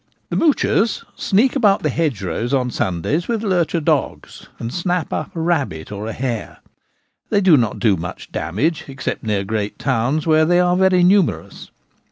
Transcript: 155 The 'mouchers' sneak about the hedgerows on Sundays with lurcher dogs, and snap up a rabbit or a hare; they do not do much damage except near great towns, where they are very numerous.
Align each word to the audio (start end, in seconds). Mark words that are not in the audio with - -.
155 0.29 0.31
The 0.31 0.45
'mouchers' 0.83 1.05
sneak 1.15 1.55
about 1.55 1.83
the 1.83 1.91
hedgerows 1.91 2.55
on 2.55 2.71
Sundays 2.71 3.27
with 3.27 3.43
lurcher 3.43 3.79
dogs, 3.79 4.47
and 4.57 4.73
snap 4.73 5.13
up 5.13 5.35
a 5.35 5.39
rabbit 5.39 5.91
or 5.91 6.07
a 6.07 6.11
hare; 6.11 6.57
they 7.29 7.39
do 7.39 7.55
not 7.55 7.77
do 7.77 7.95
much 7.95 8.31
damage 8.31 8.85
except 8.87 9.21
near 9.21 9.43
great 9.43 9.77
towns, 9.77 10.25
where 10.25 10.43
they 10.43 10.59
are 10.59 10.75
very 10.75 11.03
numerous. 11.03 11.69